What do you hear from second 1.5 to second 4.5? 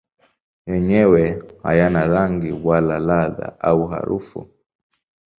hayana rangi wala ladha au harufu.